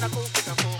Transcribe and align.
Nakumpika 0.00 0.52
ko. 0.60 0.75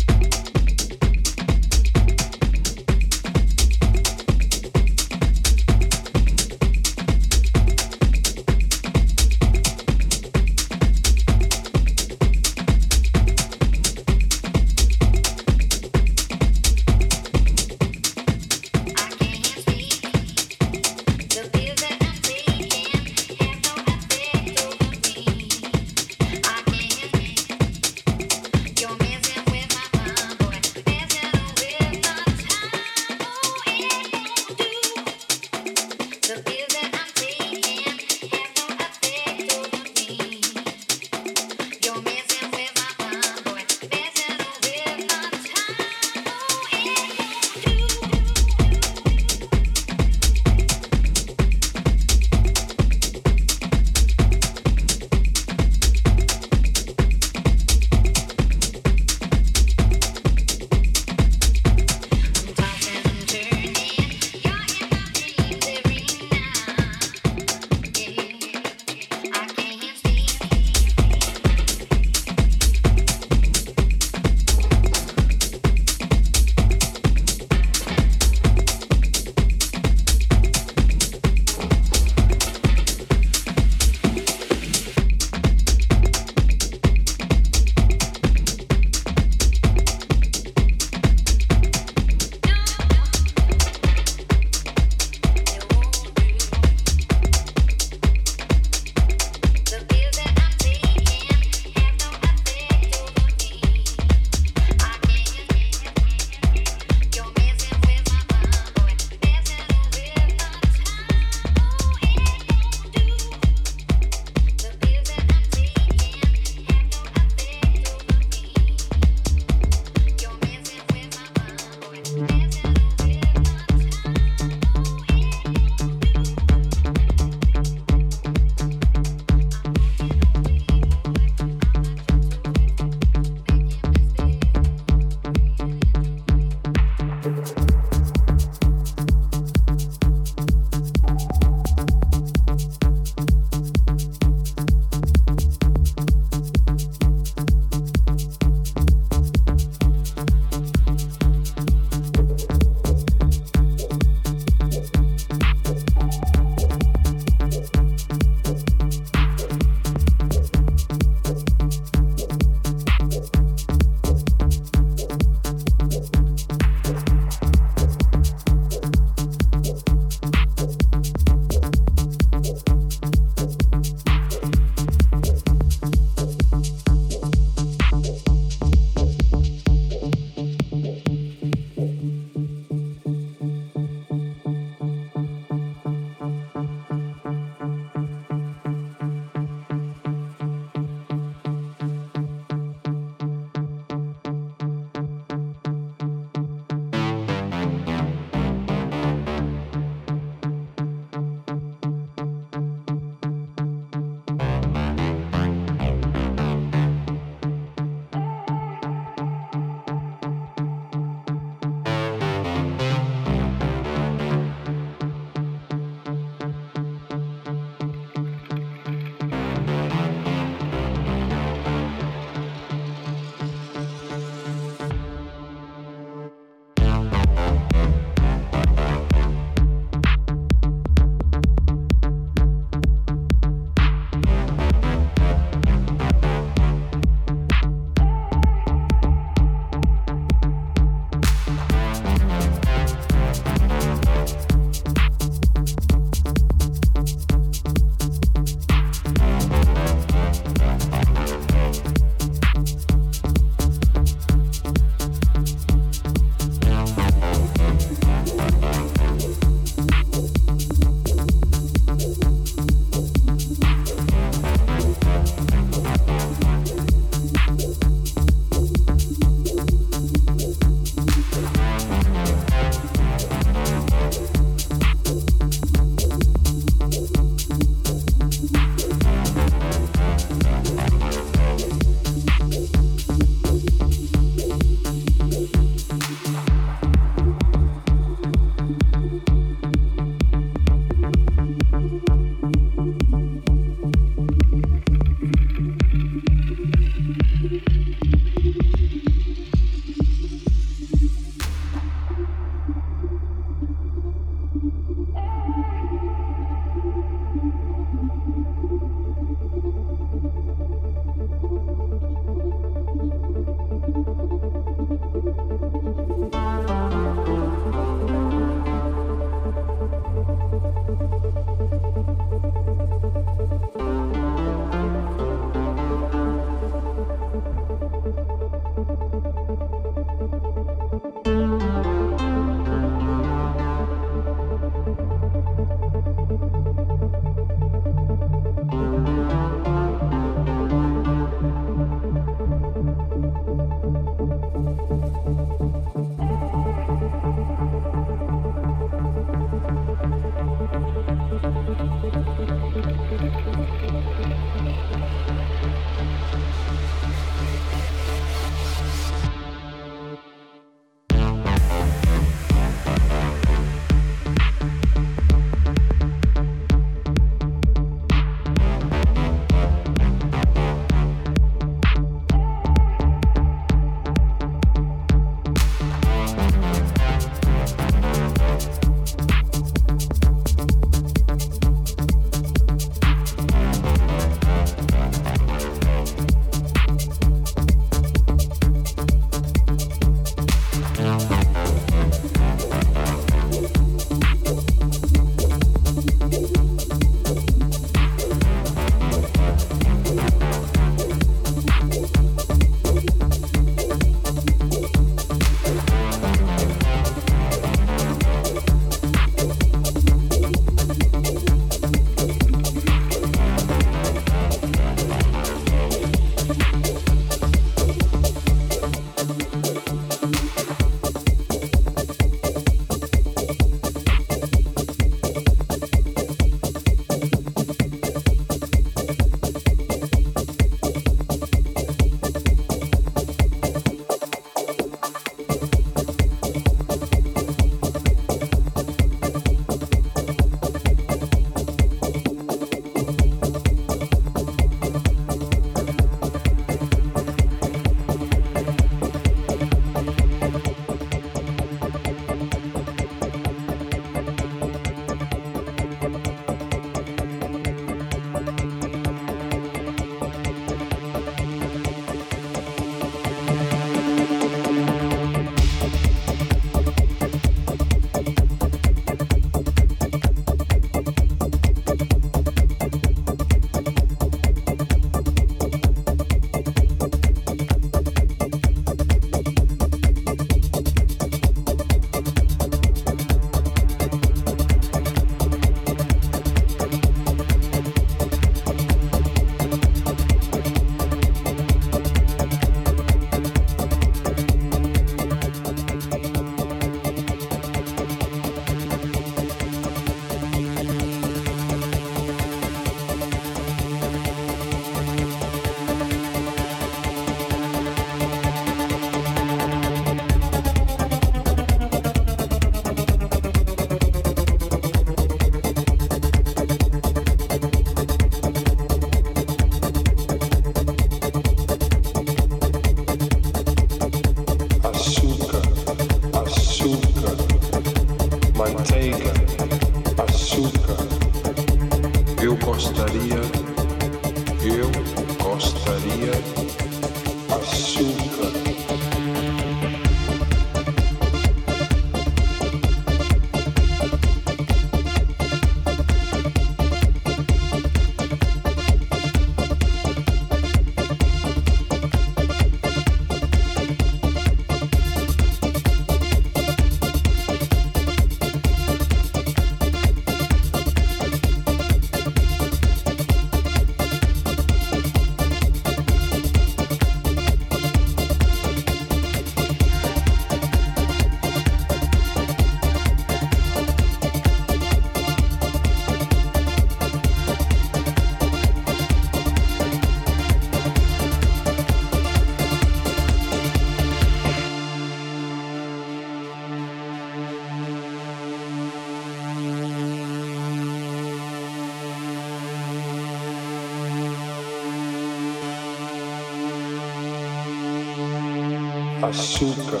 Açúcar, 599.32 600.00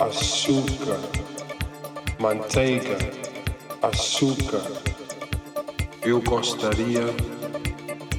açúcar, 0.00 0.98
manteiga, 2.18 2.98
açúcar. 3.80 4.64
Eu 6.04 6.20
gostaria, 6.22 7.04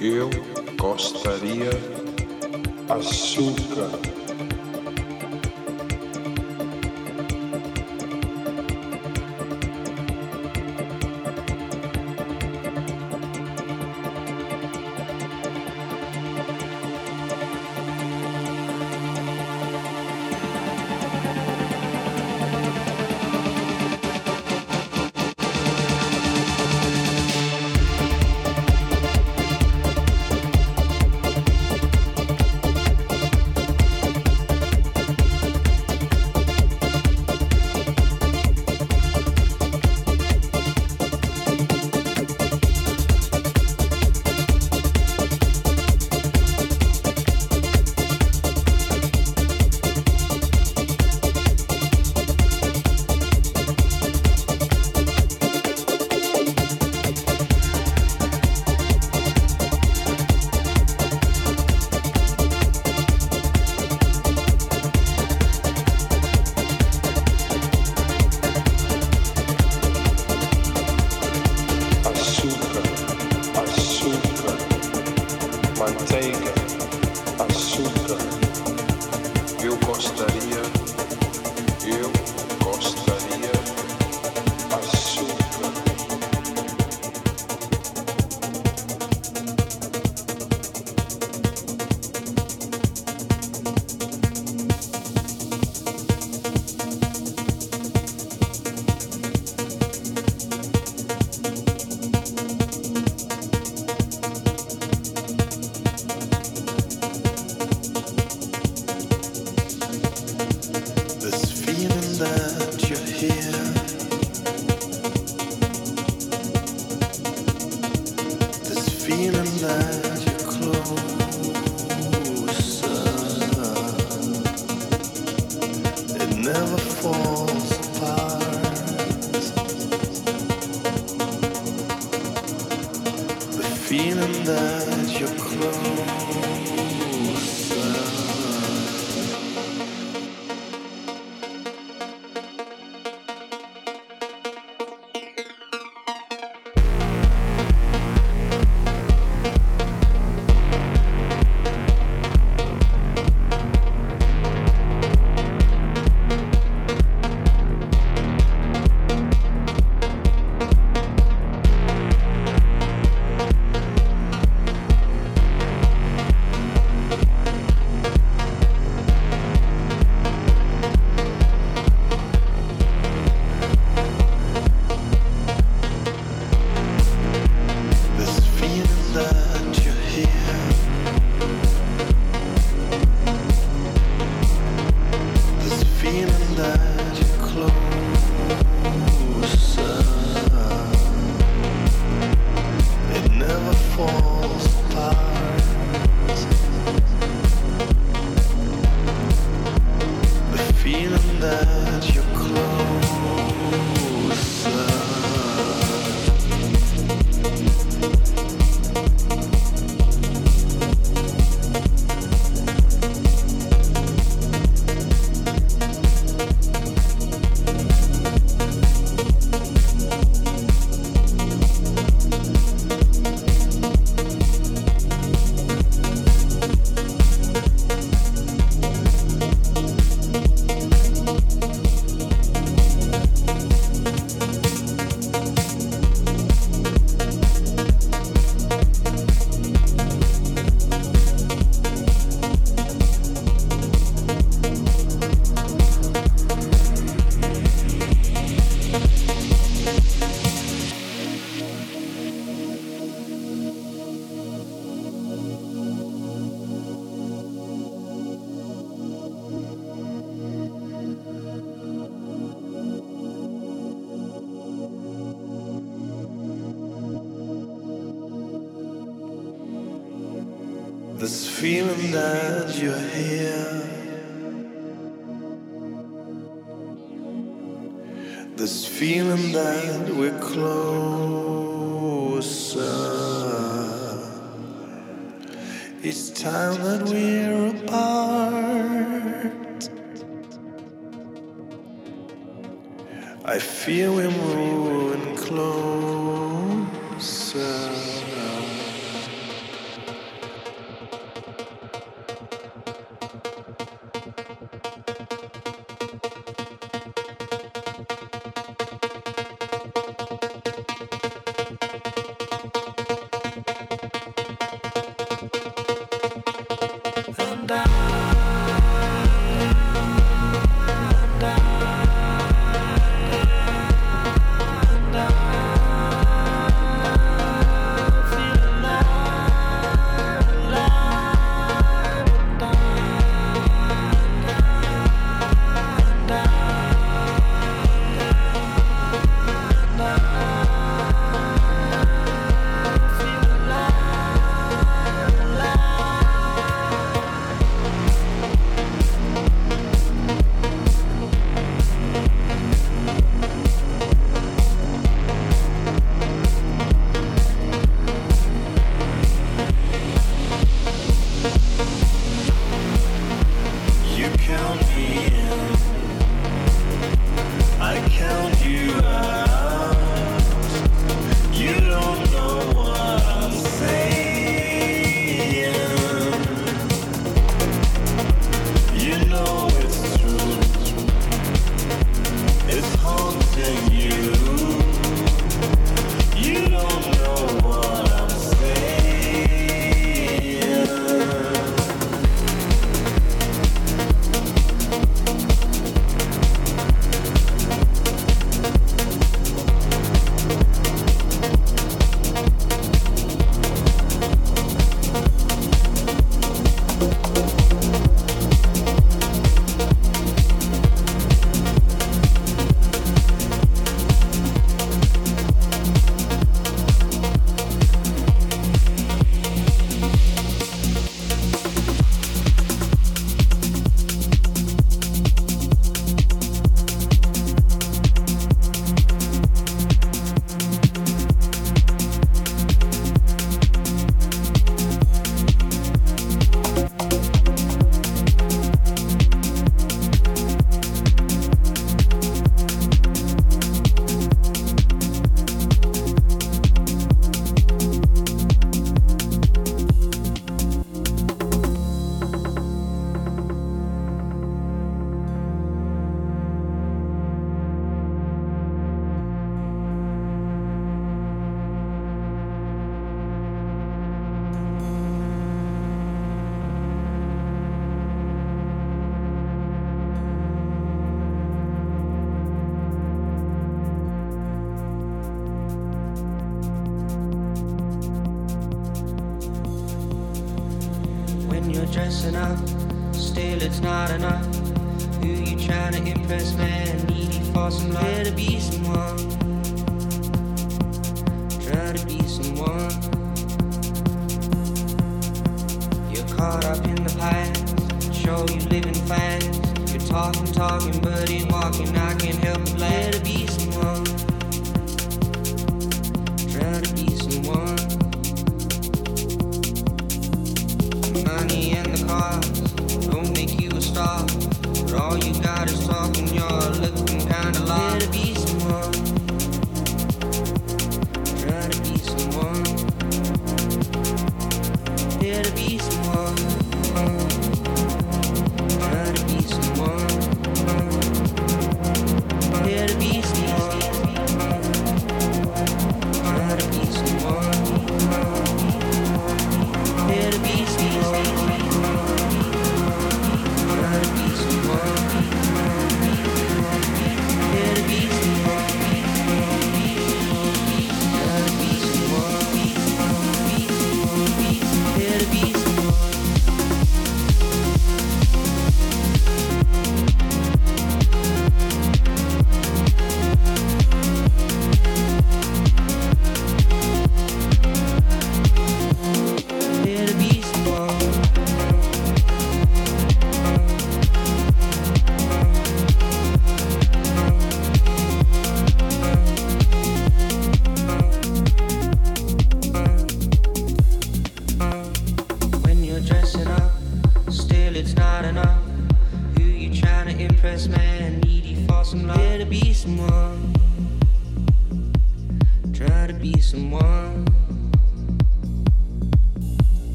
eu 0.00 0.30
gostaria, 0.78 1.70
açúcar. 2.88 4.21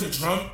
To 0.00 0.04
the 0.04 0.10
drum. 0.18 0.45